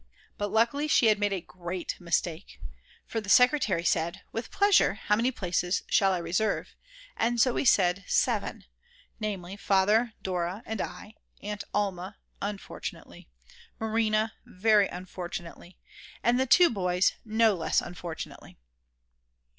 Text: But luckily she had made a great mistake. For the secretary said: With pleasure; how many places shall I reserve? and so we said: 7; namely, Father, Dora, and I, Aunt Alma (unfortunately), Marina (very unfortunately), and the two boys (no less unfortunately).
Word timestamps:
But 0.35 0.47
luckily 0.51 0.87
she 0.87 1.05
had 1.09 1.19
made 1.19 1.31
a 1.31 1.41
great 1.41 1.95
mistake. 2.01 2.59
For 3.05 3.21
the 3.21 3.29
secretary 3.29 3.83
said: 3.83 4.23
With 4.31 4.49
pleasure; 4.49 4.95
how 4.95 5.15
many 5.15 5.29
places 5.29 5.83
shall 5.91 6.11
I 6.11 6.17
reserve? 6.17 6.73
and 7.15 7.39
so 7.39 7.53
we 7.53 7.65
said: 7.65 8.03
7; 8.07 8.65
namely, 9.19 9.57
Father, 9.57 10.13
Dora, 10.23 10.63
and 10.65 10.81
I, 10.81 11.13
Aunt 11.43 11.63
Alma 11.71 12.17
(unfortunately), 12.41 13.27
Marina 13.79 14.33
(very 14.43 14.87
unfortunately), 14.87 15.77
and 16.23 16.39
the 16.39 16.47
two 16.47 16.71
boys 16.71 17.13
(no 17.23 17.53
less 17.53 17.79
unfortunately). 17.79 18.57